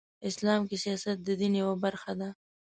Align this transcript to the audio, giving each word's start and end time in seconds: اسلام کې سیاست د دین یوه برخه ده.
اسلام 0.29 0.61
کې 0.69 0.77
سیاست 0.83 1.17
د 1.23 1.29
دین 1.39 1.53
یوه 1.61 1.75
برخه 1.83 2.11
ده. 2.19 2.29